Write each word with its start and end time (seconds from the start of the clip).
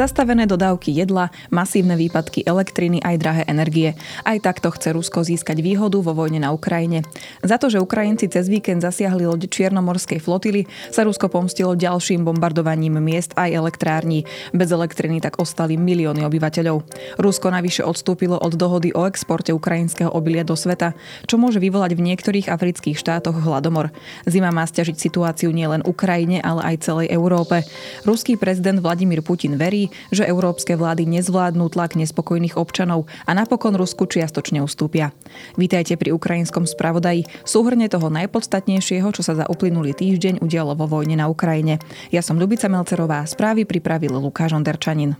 Zastavené 0.00 0.48
dodávky 0.48 0.96
jedla, 0.96 1.28
masívne 1.52 1.92
výpadky 1.92 2.40
elektriny 2.48 3.04
aj 3.04 3.20
drahé 3.20 3.42
energie. 3.44 3.92
Aj 4.24 4.40
takto 4.40 4.72
chce 4.72 4.96
Rusko 4.96 5.20
získať 5.28 5.60
výhodu 5.60 6.00
vo 6.00 6.16
vojne 6.16 6.40
na 6.40 6.56
Ukrajine. 6.56 7.04
Za 7.44 7.60
to, 7.60 7.68
že 7.68 7.84
Ukrajinci 7.84 8.32
cez 8.32 8.48
víkend 8.48 8.80
zasiahli 8.80 9.28
loď 9.28 9.52
Čiernomorskej 9.52 10.16
flotily, 10.16 10.64
sa 10.88 11.04
Rusko 11.04 11.28
pomstilo 11.28 11.76
ďalším 11.76 12.24
bombardovaním 12.24 12.96
miest 12.96 13.36
aj 13.36 13.52
elektrární. 13.52 14.24
Bez 14.56 14.72
elektriny 14.72 15.20
tak 15.20 15.36
ostali 15.36 15.76
milióny 15.76 16.24
obyvateľov. 16.24 16.80
Rusko 17.20 17.52
navyše 17.52 17.84
odstúpilo 17.84 18.40
od 18.40 18.56
dohody 18.56 18.96
o 18.96 19.04
exporte 19.04 19.52
ukrajinského 19.52 20.08
obilia 20.08 20.48
do 20.48 20.56
sveta, 20.56 20.96
čo 21.28 21.36
môže 21.36 21.60
vyvolať 21.60 21.92
v 21.92 22.08
niektorých 22.08 22.48
afrických 22.48 22.96
štátoch 22.96 23.36
hladomor. 23.36 23.92
Zima 24.24 24.48
má 24.48 24.64
stiažiť 24.64 24.96
situáciu 24.96 25.52
nielen 25.52 25.84
Ukrajine, 25.84 26.40
ale 26.40 26.72
aj 26.72 26.88
celej 26.88 27.12
Európe. 27.12 27.68
Ruský 28.08 28.40
prezident 28.40 28.80
Vladimír 28.80 29.20
Putin 29.20 29.60
verí, 29.60 29.89
že 30.14 30.26
európske 30.26 30.78
vlády 30.78 31.06
nezvládnu 31.08 31.66
tlak 31.72 31.98
nespokojných 31.98 32.56
občanov 32.56 33.10
a 33.26 33.34
napokon 33.34 33.74
Rusku 33.74 34.06
čiastočne 34.06 34.62
ustúpia. 34.62 35.10
Vítajte 35.58 35.98
pri 35.98 36.14
ukrajinskom 36.14 36.68
spravodaji, 36.68 37.26
súhrne 37.42 37.90
toho 37.90 38.08
najpodstatnejšieho, 38.12 39.08
čo 39.10 39.22
sa 39.26 39.34
za 39.34 39.44
uplynulý 39.50 39.96
týždeň 39.96 40.44
udialo 40.44 40.76
vo 40.76 40.86
vojne 40.86 41.18
na 41.18 41.26
Ukrajine. 41.26 41.82
Ja 42.14 42.20
som 42.20 42.38
Ľubica 42.38 42.68
Melcerová, 42.70 43.26
správy 43.26 43.66
pripravil 43.66 44.14
Lukáš 44.16 44.54
Onderčanin. 44.54 45.18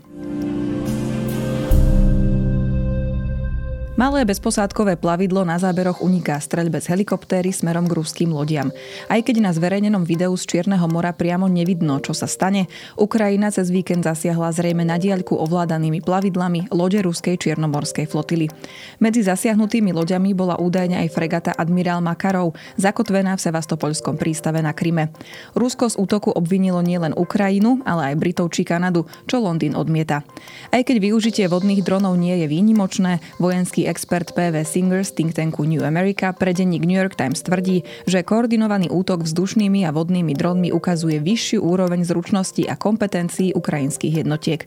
Malé 4.01 4.25
bezposádkové 4.25 4.97
plavidlo 4.97 5.45
na 5.45 5.61
záberoch 5.61 6.01
uniká 6.01 6.41
streľbe 6.41 6.81
z 6.81 6.89
helikoptéry 6.89 7.53
smerom 7.53 7.85
k 7.85 8.01
ruským 8.01 8.33
lodiam. 8.33 8.73
Aj 9.05 9.21
keď 9.21 9.45
na 9.45 9.53
zverejnenom 9.53 10.09
videu 10.09 10.33
z 10.33 10.41
Čierneho 10.41 10.89
mora 10.89 11.13
priamo 11.13 11.45
nevidno, 11.45 12.01
čo 12.01 12.17
sa 12.17 12.25
stane, 12.25 12.65
Ukrajina 12.97 13.53
cez 13.53 13.69
víkend 13.69 14.01
zasiahla 14.01 14.57
zrejme 14.57 14.81
na 14.81 14.97
diaľku 14.97 15.37
ovládanými 15.37 16.01
plavidlami 16.01 16.73
lode 16.73 16.97
ruskej 16.97 17.37
čiernomorskej 17.37 18.09
flotily. 18.09 18.49
Medzi 18.97 19.21
zasiahnutými 19.21 19.93
loďami 19.93 20.33
bola 20.33 20.57
údajne 20.57 20.97
aj 21.05 21.13
fregata 21.13 21.53
admirál 21.53 22.01
Makarov, 22.01 22.57
zakotvená 22.81 23.37
v 23.37 23.45
Sevastopolskom 23.45 24.17
prístave 24.17 24.65
na 24.65 24.73
Kryme. 24.73 25.13
Rusko 25.53 25.93
z 25.93 26.01
útoku 26.01 26.33
obvinilo 26.33 26.81
nielen 26.81 27.13
Ukrajinu, 27.13 27.85
ale 27.85 28.09
aj 28.09 28.15
Britov 28.17 28.49
či 28.49 28.65
Kanadu, 28.65 29.05
čo 29.29 29.37
Londýn 29.45 29.77
odmieta. 29.77 30.25
Aj 30.73 30.81
keď 30.81 30.97
využitie 30.97 31.45
vodných 31.45 31.85
dronov 31.85 32.17
nie 32.17 32.33
je 32.41 32.49
výnimočné, 32.49 33.21
vojenský 33.37 33.90
expert 33.91 34.31
PV 34.31 34.63
Singers 34.63 35.11
think 35.11 35.35
tanku 35.35 35.67
New 35.67 35.83
America 35.83 36.31
pre 36.31 36.55
denník 36.55 36.87
New 36.87 36.95
York 36.95 37.19
Times 37.19 37.43
tvrdí, 37.43 37.83
že 38.07 38.23
koordinovaný 38.23 38.87
útok 38.87 39.27
vzdušnými 39.27 39.83
a 39.83 39.91
vodnými 39.91 40.31
dronmi 40.31 40.71
ukazuje 40.71 41.19
vyššiu 41.19 41.59
úroveň 41.59 42.07
zručnosti 42.07 42.63
a 42.71 42.79
kompetencií 42.79 43.51
ukrajinských 43.51 44.23
jednotiek. 44.23 44.63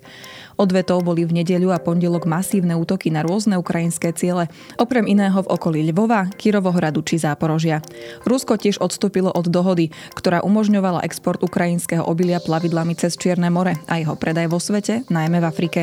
Odvetov 0.54 1.02
boli 1.02 1.26
v 1.26 1.42
nedeľu 1.42 1.74
a 1.74 1.82
pondelok 1.82 2.30
masívne 2.30 2.78
útoky 2.78 3.10
na 3.10 3.26
rôzne 3.26 3.58
ukrajinské 3.58 4.14
ciele, 4.14 4.46
okrem 4.78 5.02
iného 5.10 5.42
v 5.42 5.50
okolí 5.50 5.80
Lvova, 5.90 6.30
Kirovohradu 6.30 7.02
či 7.02 7.18
Záporožia. 7.18 7.82
Rusko 8.22 8.54
tiež 8.54 8.78
odstúpilo 8.78 9.34
od 9.34 9.50
dohody, 9.50 9.90
ktorá 10.14 10.46
umožňovala 10.46 11.02
export 11.02 11.42
ukrajinského 11.42 12.06
obilia 12.06 12.38
plavidlami 12.38 12.94
cez 12.94 13.18
Čierne 13.18 13.50
more 13.50 13.74
a 13.90 13.98
jeho 13.98 14.14
predaj 14.14 14.46
vo 14.46 14.62
svete, 14.62 15.02
najmä 15.10 15.42
v 15.42 15.48
Afrike. 15.48 15.80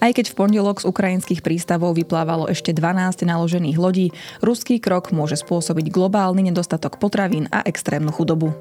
Aj 0.00 0.08
keď 0.08 0.32
v 0.32 0.38
pondelok 0.40 0.80
z 0.80 0.88
ukrajinských 0.88 1.44
prístavov 1.44 1.92
vyplávalo 1.92 2.48
ešte 2.48 2.72
12 2.72 2.83
naložených 3.24 3.78
lodí, 3.80 4.12
ruský 4.44 4.82
krok 4.82 5.14
môže 5.14 5.40
spôsobiť 5.40 5.88
globálny 5.88 6.52
nedostatok 6.52 7.00
potravín 7.00 7.48
a 7.48 7.64
extrémnu 7.64 8.12
chudobu. 8.12 8.52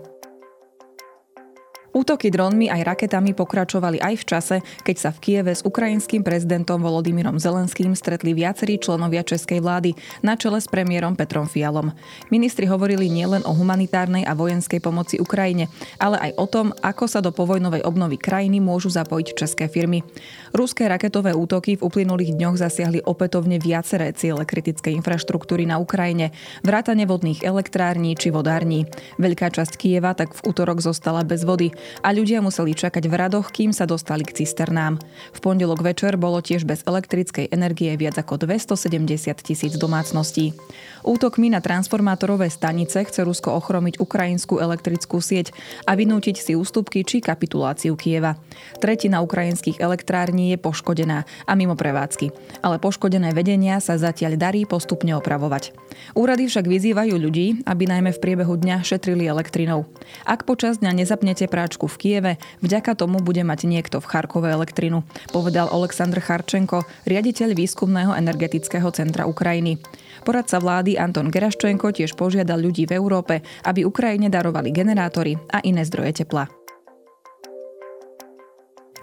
Útoky 1.94 2.34
dronmi 2.34 2.74
aj 2.74 2.90
raketami 2.90 3.38
pokračovali 3.38 4.02
aj 4.02 4.16
v 4.18 4.26
čase, 4.26 4.56
keď 4.82 4.96
sa 4.98 5.10
v 5.14 5.22
Kieve 5.22 5.54
s 5.54 5.62
ukrajinským 5.62 6.26
prezidentom 6.26 6.82
Volodymyrom 6.82 7.38
Zelenským 7.38 7.94
stretli 7.94 8.34
viacerí 8.34 8.82
členovia 8.82 9.22
českej 9.22 9.62
vlády 9.62 9.94
na 10.26 10.34
čele 10.34 10.58
s 10.58 10.66
premiérom 10.66 11.14
Petrom 11.14 11.46
Fialom. 11.46 11.94
Ministri 12.34 12.66
hovorili 12.66 13.14
nielen 13.14 13.46
o 13.46 13.54
humanitárnej 13.54 14.26
a 14.26 14.34
vojenskej 14.34 14.82
pomoci 14.82 15.22
Ukrajine, 15.22 15.70
ale 16.02 16.18
aj 16.18 16.32
o 16.42 16.46
tom, 16.50 16.74
ako 16.82 17.06
sa 17.06 17.22
do 17.22 17.30
povojnovej 17.30 17.86
obnovy 17.86 18.18
krajiny 18.18 18.58
môžu 18.58 18.90
zapojiť 18.90 19.38
české 19.38 19.70
firmy. 19.70 20.02
Ruské 20.50 20.90
raketové 20.90 21.38
útoky 21.38 21.78
v 21.78 21.86
uplynulých 21.86 22.34
dňoch 22.34 22.58
zasiahli 22.58 23.06
opätovne 23.06 23.62
viaceré 23.62 24.10
ciele 24.18 24.50
kritickej 24.50 24.98
infraštruktúry 24.98 25.70
na 25.70 25.78
Ukrajine, 25.78 26.34
vrátane 26.66 27.06
vodných 27.06 27.46
elektrární 27.46 28.18
či 28.18 28.34
vodární. 28.34 28.90
Veľká 29.22 29.54
časť 29.54 29.78
Kieva 29.78 30.18
tak 30.18 30.34
v 30.34 30.42
útorok 30.50 30.82
zostala 30.82 31.22
bez 31.22 31.46
vody 31.46 31.70
a 32.02 32.10
ľudia 32.12 32.40
museli 32.44 32.76
čakať 32.76 33.04
v 33.08 33.16
radoch, 33.16 33.52
kým 33.54 33.72
sa 33.72 33.88
dostali 33.88 34.26
k 34.26 34.44
cisternám. 34.44 35.00
V 35.34 35.40
pondelok 35.40 35.84
večer 35.84 36.16
bolo 36.20 36.40
tiež 36.40 36.64
bez 36.64 36.82
elektrickej 36.84 37.52
energie 37.54 37.94
viac 38.00 38.18
ako 38.18 38.44
270 38.44 39.34
tisíc 39.44 39.74
domácností. 39.78 40.56
Útokmi 41.04 41.52
na 41.52 41.60
transformátorové 41.60 42.48
stanice 42.48 43.04
chce 43.04 43.28
Rusko 43.28 43.52
ochromiť 43.60 44.00
ukrajinskú 44.00 44.64
elektrickú 44.64 45.20
sieť 45.20 45.52
a 45.84 46.00
vynútiť 46.00 46.40
si 46.40 46.52
ústupky 46.56 47.04
či 47.04 47.20
kapituláciu 47.20 48.00
Kieva. 48.00 48.40
Tretina 48.80 49.20
ukrajinských 49.20 49.84
elektrární 49.84 50.56
je 50.56 50.58
poškodená 50.64 51.28
a 51.44 51.52
mimo 51.60 51.76
prevádzky, 51.76 52.32
ale 52.64 52.80
poškodené 52.80 53.36
vedenia 53.36 53.84
sa 53.84 54.00
zatiaľ 54.00 54.40
darí 54.40 54.64
postupne 54.64 55.12
opravovať. 55.20 55.76
Úrady 56.16 56.48
však 56.48 56.66
vyzývajú 56.72 57.16
ľudí, 57.20 57.68
aby 57.68 57.84
najmä 57.84 58.16
v 58.16 58.22
priebehu 58.24 58.56
dňa 58.56 58.88
šetrili 58.88 59.28
elektrinou. 59.28 59.84
Ak 60.24 60.48
počas 60.48 60.80
dňa 60.80 61.04
nezapnete 61.04 61.52
práčku 61.74 61.90
v 61.90 61.98
Kieve, 61.98 62.34
vďaka 62.62 62.94
tomu 62.94 63.18
bude 63.18 63.42
mať 63.42 63.66
niekto 63.66 63.98
v 63.98 64.06
Charkove 64.06 64.54
elektrinu, 64.54 65.02
povedal 65.34 65.74
Oleksandr 65.74 66.22
Charčenko, 66.22 66.86
riaditeľ 67.10 67.58
výskumného 67.58 68.14
energetického 68.14 68.94
centra 68.94 69.26
Ukrajiny. 69.26 69.82
Poradca 70.22 70.62
vlády 70.62 71.02
Anton 71.02 71.34
Geraščenko 71.34 71.90
tiež 71.90 72.14
požiadal 72.14 72.62
ľudí 72.62 72.86
v 72.86 72.94
Európe, 72.94 73.42
aby 73.66 73.90
Ukrajine 73.90 74.30
darovali 74.30 74.70
generátory 74.70 75.34
a 75.50 75.66
iné 75.66 75.82
zdroje 75.82 76.22
tepla. 76.22 76.63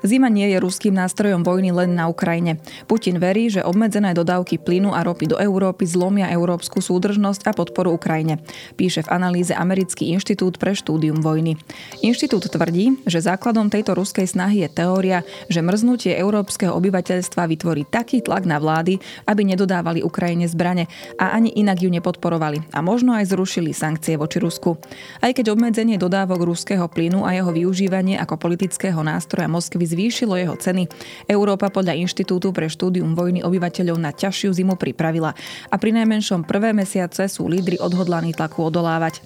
Zima 0.00 0.33
nie 0.33 0.49
je 0.49 0.56
ruským 0.56 0.97
nástrojom 0.97 1.44
vojny 1.44 1.77
len 1.77 1.93
na 1.93 2.09
Ukrajine. 2.09 2.56
Putin 2.88 3.21
verí, 3.21 3.53
že 3.53 3.61
obmedzené 3.61 4.16
dodávky 4.16 4.56
plynu 4.56 4.97
a 4.97 5.05
ropy 5.05 5.28
do 5.28 5.37
Európy 5.37 5.84
zlomia 5.84 6.33
európsku 6.33 6.81
súdržnosť 6.81 7.44
a 7.44 7.53
podporu 7.53 7.93
Ukrajine, 7.93 8.41
píše 8.81 9.05
v 9.05 9.12
analýze 9.12 9.53
Americký 9.53 10.09
inštitút 10.16 10.56
pre 10.56 10.72
štúdium 10.72 11.21
vojny. 11.21 11.61
Inštitút 12.00 12.49
tvrdí, 12.49 12.97
že 13.05 13.21
základom 13.21 13.69
tejto 13.69 13.93
ruskej 13.93 14.25
snahy 14.25 14.65
je 14.65 14.72
teória, 14.72 15.21
že 15.53 15.61
mrznutie 15.61 16.17
európskeho 16.17 16.72
obyvateľstva 16.72 17.44
vytvorí 17.44 17.84
taký 17.84 18.25
tlak 18.25 18.49
na 18.49 18.56
vlády, 18.56 18.97
aby 19.28 19.43
nedodávali 19.44 20.00
Ukrajine 20.00 20.49
zbrane 20.49 20.88
a 21.21 21.37
ani 21.37 21.53
inak 21.61 21.84
ju 21.84 21.93
nepodporovali 21.93 22.72
a 22.72 22.81
možno 22.81 23.12
aj 23.12 23.37
zrušili 23.37 23.77
sankcie 23.77 24.17
voči 24.17 24.41
Rusku. 24.41 24.81
Aj 25.21 25.28
keď 25.37 25.53
obmedzenie 25.53 26.00
dodávok 26.00 26.49
ruského 26.49 26.88
plynu 26.88 27.28
a 27.28 27.37
jeho 27.37 27.53
využívanie 27.53 28.17
ako 28.17 28.41
politického 28.41 29.05
nástroja 29.05 29.50
Moskvy 29.50 29.89
zvýšilo 29.90 30.38
jeho 30.38 30.54
ceny, 30.54 30.86
Európa 31.26 31.68
podľa 31.74 31.98
Inštitútu 31.98 32.54
pre 32.54 32.70
štúdium 32.70 33.18
vojny 33.18 33.42
obyvateľov 33.42 33.98
na 33.98 34.14
ťažšiu 34.14 34.54
zimu 34.54 34.78
pripravila 34.78 35.34
a 35.68 35.74
pri 35.74 35.90
najmenšom 35.98 36.46
prvé 36.46 36.70
mesiace 36.70 37.26
sú 37.26 37.50
lídry 37.50 37.82
odhodlaní 37.82 38.30
tlaku 38.30 38.70
odolávať. 38.70 39.18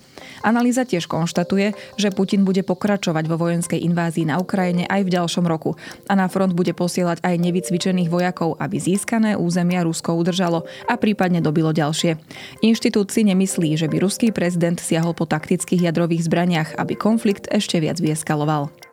Analýza 0.45 0.85
tiež 0.85 1.09
konštatuje, 1.09 1.73
že 1.97 2.13
Putin 2.13 2.45
bude 2.45 2.61
pokračovať 2.61 3.25
vo 3.25 3.41
vojenskej 3.41 3.81
invázii 3.81 4.29
na 4.29 4.37
Ukrajine 4.37 4.85
aj 4.85 5.09
v 5.09 5.13
ďalšom 5.17 5.45
roku 5.49 5.81
a 6.05 6.13
na 6.13 6.29
front 6.29 6.53
bude 6.53 6.77
posielať 6.77 7.25
aj 7.25 7.35
nevycvičených 7.41 8.13
vojakov, 8.13 8.61
aby 8.61 8.77
získané 8.77 9.41
územia 9.41 9.81
Rusko 9.85 10.13
udržalo 10.13 10.69
a 10.85 10.95
prípadne 11.01 11.41
dobilo 11.41 11.73
ďalšie. 11.73 12.21
Inštitút 12.61 13.09
si 13.09 13.25
nemyslí, 13.25 13.81
že 13.81 13.89
by 13.89 13.97
ruský 14.05 14.29
prezident 14.37 14.77
siahol 14.77 15.17
po 15.17 15.25
taktických 15.25 15.89
jadrových 15.89 16.29
zbraniach, 16.29 16.77
aby 16.77 16.93
konflikt 16.93 17.49
ešte 17.49 17.81
viac 17.81 17.97
vyeskaloval. 17.97 18.84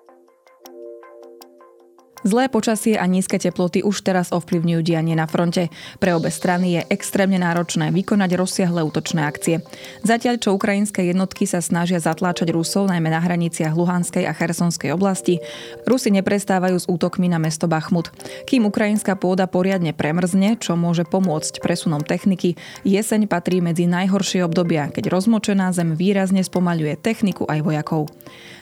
Zlé 2.22 2.54
počasie 2.54 3.02
a 3.02 3.10
nízke 3.10 3.42
teploty 3.42 3.82
už 3.82 4.06
teraz 4.06 4.30
ovplyvňujú 4.30 4.82
dianie 4.86 5.18
na 5.18 5.26
fronte. 5.26 5.74
Pre 5.98 6.14
obe 6.14 6.30
strany 6.30 6.78
je 6.78 6.82
extrémne 6.94 7.42
náročné 7.42 7.90
vykonať 7.90 8.38
rozsiahle 8.38 8.86
útočné 8.86 9.26
akcie. 9.26 9.66
Zatiaľ, 10.06 10.38
čo 10.38 10.54
ukrajinské 10.54 11.10
jednotky 11.10 11.50
sa 11.50 11.66
snažia 11.66 11.98
zatláčať 11.98 12.54
Rusov 12.54 12.94
najmä 12.94 13.10
na 13.10 13.18
hraniciach 13.26 13.74
Luhanskej 13.74 14.30
a 14.30 14.38
Chersonskej 14.38 14.94
oblasti, 14.94 15.42
Rusi 15.90 16.14
neprestávajú 16.14 16.78
s 16.78 16.86
útokmi 16.86 17.26
na 17.26 17.42
mesto 17.42 17.66
Bachmut. 17.66 18.14
Kým 18.46 18.70
ukrajinská 18.70 19.18
pôda 19.18 19.50
poriadne 19.50 19.90
premrzne, 19.90 20.62
čo 20.62 20.78
môže 20.78 21.10
pomôcť 21.10 21.58
presunom 21.58 22.06
techniky, 22.06 22.54
jeseň 22.86 23.26
patrí 23.26 23.66
medzi 23.66 23.90
najhoršie 23.90 24.46
obdobia, 24.46 24.94
keď 24.94 25.10
rozmočená 25.10 25.74
zem 25.74 25.98
výrazne 25.98 26.46
spomaľuje 26.46 27.02
techniku 27.02 27.50
aj 27.50 27.60
vojakov. 27.66 28.14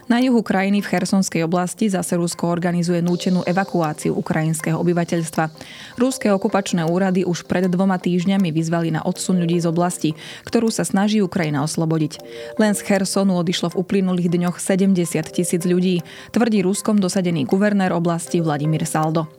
Na 0.09 0.17
juhu 0.17 0.41
krajiny 0.41 0.81
v 0.81 0.89
Chersonskej 0.89 1.45
oblasti 1.45 1.85
zase 1.85 2.17
Rusko 2.17 2.49
organizuje 2.49 2.97
nútenú 2.97 3.45
evakuáciu 3.45 4.17
ukrajinského 4.17 4.73
obyvateľstva. 4.81 5.53
Ruské 6.01 6.33
okupačné 6.33 6.81
úrady 6.81 7.29
už 7.29 7.45
pred 7.45 7.69
dvoma 7.69 8.01
týždňami 8.01 8.49
vyzvali 8.49 8.89
na 8.89 9.05
odsun 9.05 9.37
ľudí 9.37 9.61
z 9.61 9.69
oblasti, 9.69 10.17
ktorú 10.49 10.73
sa 10.73 10.81
snaží 10.81 11.21
Ukrajina 11.21 11.61
oslobodiť. 11.61 12.25
Len 12.57 12.73
z 12.73 12.81
Chersonu 12.89 13.37
odišlo 13.37 13.77
v 13.77 13.85
uplynulých 13.85 14.33
dňoch 14.33 14.57
70 14.57 14.97
tisíc 15.29 15.61
ľudí, 15.61 16.01
tvrdí 16.33 16.65
Ruskom 16.65 16.97
dosadený 16.97 17.45
guvernér 17.45 17.93
oblasti 17.93 18.41
Vladimír 18.41 18.89
Saldo. 18.89 19.29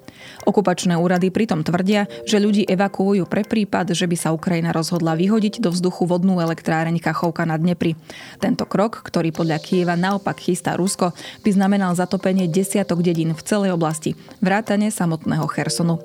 Okupačné 0.44 0.96
úrady 0.96 1.28
pritom 1.28 1.61
tvrdia, 1.67 2.08
že 2.25 2.40
ľudí 2.40 2.64
evakuujú 2.64 3.28
pre 3.28 3.44
prípad, 3.44 3.93
že 3.93 4.08
by 4.08 4.17
sa 4.17 4.32
Ukrajina 4.32 4.72
rozhodla 4.72 5.17
vyhodiť 5.17 5.61
do 5.61 5.72
vzduchu 5.72 6.06
vodnú 6.08 6.38
elektráreň 6.40 7.00
Kachovka 7.00 7.44
na 7.44 7.58
Dnepri. 7.58 7.99
Tento 8.38 8.64
krok, 8.64 9.02
ktorý 9.05 9.32
podľa 9.34 9.58
Kieva 9.61 9.96
naopak 9.99 10.40
chystá 10.40 10.76
Rusko, 10.76 11.12
by 11.44 11.50
znamenal 11.50 11.96
zatopenie 11.96 12.46
desiatok 12.49 13.05
dedín 13.05 13.32
v 13.32 13.44
celej 13.44 13.75
oblasti, 13.75 14.14
vrátane 14.44 14.93
samotného 14.93 15.44
Chersonu. 15.49 16.00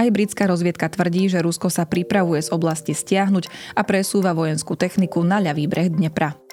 Aj 0.00 0.08
britská 0.08 0.48
rozviedka 0.48 0.88
tvrdí, 0.88 1.28
že 1.28 1.44
Rusko 1.44 1.68
sa 1.68 1.84
pripravuje 1.84 2.40
z 2.40 2.50
oblasti 2.50 2.96
stiahnuť 2.96 3.76
a 3.76 3.84
presúva 3.84 4.32
vojenskú 4.32 4.74
techniku 4.74 5.20
na 5.22 5.38
ľavý 5.38 5.68
breh 5.68 5.92
Dnepra. 5.92 6.47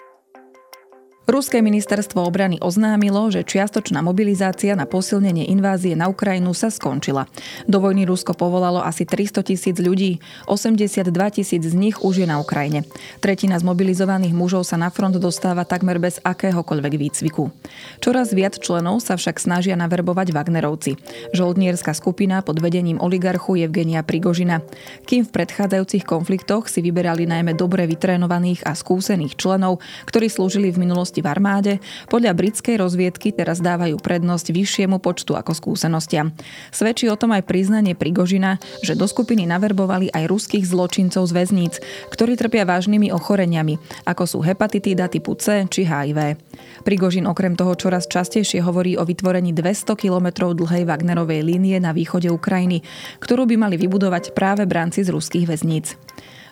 Ruské 1.26 1.66
ministerstvo 1.66 2.22
obrany 2.22 2.62
oznámilo, 2.62 3.34
že 3.34 3.42
čiastočná 3.42 4.06
mobilizácia 4.06 4.78
na 4.78 4.86
posilnenie 4.86 5.50
invázie 5.50 5.98
na 5.98 6.06
Ukrajinu 6.06 6.54
sa 6.54 6.70
skončila. 6.70 7.26
Do 7.66 7.82
vojny 7.82 8.06
Rusko 8.06 8.38
povolalo 8.38 8.78
asi 8.78 9.10
300 9.10 9.42
tisíc 9.42 9.74
ľudí, 9.82 10.22
82 10.46 11.10
tisíc 11.34 11.66
z 11.66 11.74
nich 11.74 11.98
už 11.98 12.22
je 12.22 12.28
na 12.30 12.38
Ukrajine. 12.38 12.86
Tretina 13.26 13.58
zmobilizovaných 13.58 14.38
mužov 14.38 14.70
sa 14.70 14.78
na 14.78 14.94
front 14.94 15.18
dostáva 15.18 15.66
takmer 15.66 15.98
bez 15.98 16.22
akéhokoľvek 16.22 16.94
výcviku. 16.94 17.50
Čoraz 18.06 18.30
viac 18.30 18.62
členov 18.62 19.02
sa 19.02 19.18
však 19.18 19.42
snažia 19.42 19.74
naverbovať 19.74 20.30
Wagnerovci. 20.30 20.94
Žoldnierská 21.34 21.98
skupina 21.98 22.46
pod 22.46 22.62
vedením 22.62 23.02
oligarchu 23.02 23.58
Evgenia 23.58 24.06
Prigožina. 24.06 24.62
Kým 25.10 25.26
v 25.26 25.34
predchádzajúcich 25.34 26.06
konfliktoch 26.06 26.70
si 26.70 26.86
vyberali 26.86 27.26
najmä 27.26 27.58
dobre 27.58 27.90
vytrénovaných 27.90 28.62
a 28.62 28.78
skúsených 28.78 29.34
členov, 29.34 29.82
ktorí 30.06 30.30
slúžili 30.30 30.70
v 30.70 30.86
minulosti 30.86 31.15
minulosti 31.16 31.24
v 31.24 31.32
armáde, 31.32 31.74
podľa 32.12 32.36
britskej 32.36 32.76
rozviedky 32.80 33.32
teraz 33.32 33.64
dávajú 33.64 34.00
prednosť 34.00 34.52
vyššiemu 34.52 35.00
počtu 35.00 35.36
ako 35.40 35.56
skúsenostiam. 35.56 36.36
Svedčí 36.72 37.08
o 37.08 37.16
tom 37.16 37.32
aj 37.32 37.48
priznanie 37.48 37.96
Prigožina, 37.96 38.60
že 38.84 38.98
do 38.98 39.08
skupiny 39.08 39.48
naverbovali 39.48 40.12
aj 40.12 40.28
ruských 40.28 40.66
zločincov 40.68 41.24
z 41.28 41.32
väzníc, 41.32 41.74
ktorí 42.12 42.36
trpia 42.36 42.68
vážnymi 42.68 43.12
ochoreniami, 43.16 43.80
ako 44.04 44.24
sú 44.28 44.40
hepatitída 44.44 45.08
typu 45.08 45.38
C 45.40 45.64
či 45.72 45.88
HIV. 45.88 46.36
Prigožin 46.84 47.30
okrem 47.30 47.56
toho 47.56 47.74
čoraz 47.80 48.10
častejšie 48.12 48.60
hovorí 48.64 49.00
o 49.00 49.08
vytvorení 49.08 49.56
200 49.56 49.96
km 49.96 50.52
dlhej 50.52 50.84
Wagnerovej 50.84 51.42
línie 51.46 51.78
na 51.80 51.96
východe 51.96 52.28
Ukrajiny, 52.28 52.84
ktorú 53.24 53.48
by 53.48 53.56
mali 53.56 53.76
vybudovať 53.80 54.36
práve 54.36 54.68
branci 54.68 55.06
z 55.06 55.14
ruských 55.14 55.46
väzníc. 55.48 55.96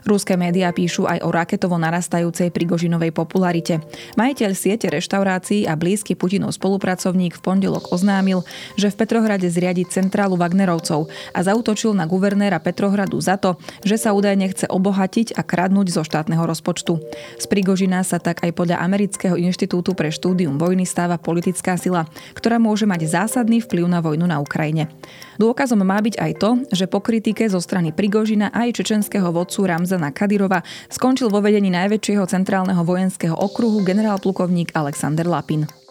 Ruské 0.03 0.35
médiá 0.35 0.67
píšu 0.75 1.07
aj 1.07 1.23
o 1.23 1.31
raketovo 1.31 1.79
narastajúcej 1.79 2.51
Prigožinovej 2.51 3.15
popularite. 3.15 3.79
Majiteľ 4.19 4.51
siete 4.51 4.91
reštaurácií 4.91 5.63
a 5.63 5.79
blízky 5.79 6.11
Putinov 6.11 6.51
spolupracovník 6.59 7.39
v 7.39 7.43
pondelok 7.43 7.95
oznámil, 7.95 8.43
že 8.75 8.91
v 8.91 8.99
Petrohrade 8.99 9.47
zriadi 9.47 9.87
centrálu 9.87 10.35
Wagnerovcov 10.35 11.07
a 11.31 11.39
zautočil 11.39 11.95
na 11.95 12.03
guvernéra 12.03 12.59
Petrohradu 12.59 13.15
za 13.23 13.39
to, 13.39 13.55
že 13.87 13.95
sa 13.95 14.11
údajne 14.11 14.51
chce 14.51 14.67
obohatiť 14.67 15.39
a 15.39 15.41
kradnúť 15.47 15.95
zo 15.95 16.03
štátneho 16.03 16.43
rozpočtu. 16.43 16.99
Z 17.39 17.45
Prigožina 17.47 18.03
sa 18.03 18.19
tak 18.19 18.43
aj 18.43 18.51
podľa 18.51 18.83
Amerického 18.83 19.39
inštitútu 19.39 19.95
pre 19.95 20.11
štúdium 20.11 20.59
vojny 20.59 20.83
stáva 20.83 21.15
politická 21.15 21.79
sila, 21.79 22.11
ktorá 22.35 22.59
môže 22.59 22.83
mať 22.83 23.07
zásadný 23.07 23.63
vplyv 23.63 23.87
na 23.87 24.03
vojnu 24.03 24.27
na 24.27 24.43
Ukrajine. 24.43 24.91
Dôkazom 25.39 25.79
má 25.79 25.97
byť 26.03 26.19
aj 26.19 26.31
to, 26.43 26.49
že 26.75 26.91
po 26.91 26.99
kritike 26.99 27.47
zo 27.47 27.63
strany 27.63 27.95
Prigožina 27.95 28.51
aj 28.51 28.83
čečenského 28.83 29.31
vodcu 29.31 29.63
Ramza 29.63 29.92
Ramzana 29.93 30.09
Kadyrova 30.09 30.65
skončil 30.89 31.29
vo 31.29 31.37
vedení 31.37 31.69
najväčšieho 31.69 32.25
centrálneho 32.25 32.81
vojenského 32.81 33.37
okruhu 33.37 33.85
generál-plukovník 33.85 34.73
Alexander 34.73 35.29
Lapin. 35.29 35.82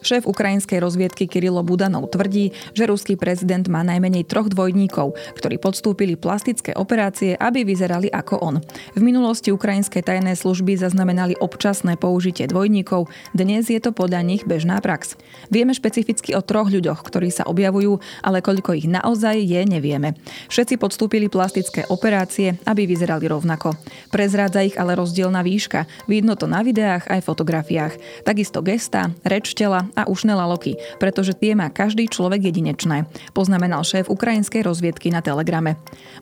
Šéf 0.00 0.24
ukrajinskej 0.24 0.80
rozviedky 0.80 1.28
Kirilo 1.28 1.60
Budanov 1.60 2.08
tvrdí, 2.08 2.56
že 2.72 2.88
ruský 2.88 3.20
prezident 3.20 3.68
má 3.68 3.84
najmenej 3.84 4.24
troch 4.24 4.48
dvojníkov, 4.48 5.12
ktorí 5.36 5.60
podstúpili 5.60 6.16
plastické 6.16 6.72
operácie, 6.72 7.36
aby 7.36 7.68
vyzerali 7.68 8.08
ako 8.08 8.40
on. 8.40 8.56
V 8.96 9.00
minulosti 9.04 9.52
ukrajinské 9.52 10.00
tajné 10.00 10.32
služby 10.40 10.80
zaznamenali 10.80 11.36
občasné 11.36 12.00
použitie 12.00 12.48
dvojníkov, 12.48 13.12
dnes 13.36 13.68
je 13.68 13.76
to 13.76 13.92
podľa 13.92 14.24
nich 14.24 14.48
bežná 14.48 14.80
prax. 14.80 15.20
Vieme 15.52 15.76
špecificky 15.76 16.32
o 16.32 16.40
troch 16.40 16.72
ľuďoch, 16.72 17.04
ktorí 17.04 17.28
sa 17.28 17.44
objavujú, 17.44 18.00
ale 18.24 18.40
koľko 18.40 18.72
ich 18.80 18.88
naozaj 18.88 19.36
je, 19.36 19.60
nevieme. 19.68 20.16
Všetci 20.48 20.80
podstúpili 20.80 21.28
plastické 21.28 21.84
operácie, 21.92 22.56
aby 22.64 22.88
vyzerali 22.88 23.28
rovnako. 23.28 23.76
Prezrádza 24.08 24.64
ich 24.64 24.80
ale 24.80 24.96
rozdielna 24.96 25.44
výška, 25.44 25.84
vidno 26.08 26.40
to 26.40 26.48
na 26.48 26.64
videách 26.64 27.04
aj 27.04 27.20
fotografiách. 27.20 28.24
Takisto 28.24 28.64
gesta, 28.64 29.12
reč 29.28 29.52
tela 29.52 29.89
a 29.94 30.08
ušné 30.08 30.32
laloky, 30.34 30.78
pretože 30.98 31.36
tie 31.36 31.54
má 31.54 31.70
každý 31.70 32.10
človek 32.10 32.50
jedinečné, 32.50 33.06
poznamenal 33.36 33.86
šéf 33.86 34.10
ukrajinskej 34.10 34.66
rozviedky 34.66 35.12
na 35.12 35.22
Telegrame. 35.22 35.76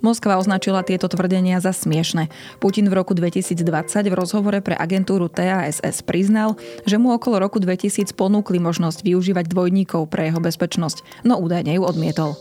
Moskva 0.04 0.36
označila 0.36 0.84
tieto 0.84 1.08
tvrdenia 1.08 1.62
za 1.62 1.72
smiešne. 1.72 2.28
Putin 2.58 2.90
v 2.90 2.96
roku 2.98 3.16
2020 3.16 3.62
v 4.08 4.14
rozhovore 4.14 4.58
pre 4.60 4.76
agentúru 4.76 5.30
TASS 5.30 6.02
priznal, 6.04 6.58
že 6.88 6.98
mu 6.98 7.14
okolo 7.14 7.40
roku 7.40 7.62
2000 7.62 8.12
ponúkli 8.12 8.58
možnosť 8.58 9.06
využívať 9.06 9.46
dvojníkov 9.48 10.10
pre 10.10 10.28
jeho 10.28 10.40
bezpečnosť, 10.42 11.24
no 11.24 11.38
údajne 11.38 11.78
ju 11.78 11.82
odmietol. 11.86 12.34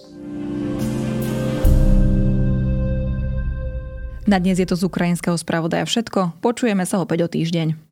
Na 4.27 4.43
dnes 4.43 4.59
je 4.59 4.67
to 4.67 4.75
z 4.75 4.83
ukrajinského 4.83 5.39
spravodaja 5.39 5.87
všetko. 5.87 6.43
Počujeme 6.43 6.83
sa 6.83 6.99
opäť 6.99 7.23
o 7.23 7.31
týždeň. 7.31 7.79